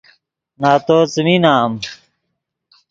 نتو 0.61 0.97
څیمی 1.11 1.35
نام 1.43 1.71